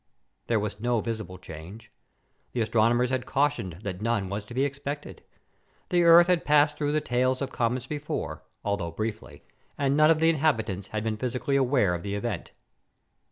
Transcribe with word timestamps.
There 0.47 0.59
was 0.59 0.79
no 0.79 0.99
visible 0.99 1.37
change. 1.37 1.91
The 2.53 2.61
astronomers 2.61 3.11
had 3.11 3.27
cautioned 3.27 3.81
that 3.83 4.01
none 4.01 4.29
was 4.29 4.45
to 4.45 4.55
be 4.55 4.65
expected. 4.65 5.21
The 5.89 6.01
Earth 6.05 6.25
had 6.25 6.43
passed 6.43 6.75
through 6.75 6.93
the 6.93 7.01
tails 7.01 7.39
of 7.39 7.51
comets 7.51 7.85
before, 7.85 8.41
although 8.65 8.89
briefly, 8.89 9.43
and 9.77 9.95
none 9.95 10.09
of 10.09 10.19
the 10.19 10.31
inhabitants 10.31 10.87
had 10.87 11.03
been 11.03 11.17
physically 11.17 11.55
aware 11.55 11.93
of 11.93 12.01
the 12.01 12.15
event. 12.15 12.51